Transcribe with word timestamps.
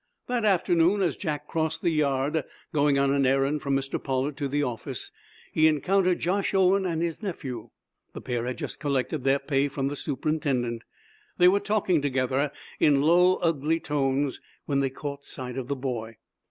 That 0.25 0.43
afternoon, 0.45 1.03
as 1.03 1.15
Jack 1.15 1.47
crossed 1.47 1.83
the 1.83 1.91
yard, 1.91 2.43
going 2.73 2.97
on 2.97 3.13
an 3.13 3.23
errand 3.23 3.61
from 3.61 3.75
Mr. 3.77 4.03
Pollard 4.03 4.35
to 4.37 4.47
the 4.47 4.63
office, 4.63 5.11
he 5.51 5.67
encountered 5.67 6.17
Josh 6.17 6.55
Owen 6.55 6.87
and 6.87 7.03
his 7.03 7.21
nephew. 7.21 7.69
The 8.13 8.21
pair 8.21 8.47
had 8.47 8.57
just 8.57 8.79
collected 8.79 9.23
their 9.23 9.37
pay 9.37 9.67
from 9.67 9.89
the 9.89 9.95
superintendent. 9.95 10.81
They 11.37 11.47
were 11.49 11.59
talking 11.59 12.01
together, 12.01 12.51
in 12.79 13.01
low, 13.03 13.35
ugly 13.43 13.79
tones, 13.79 14.41
when 14.65 14.79
they 14.79 14.89
caught 14.89 15.23
sight 15.23 15.55
of 15.55 15.67
the 15.67 15.75
boy. 15.75 16.17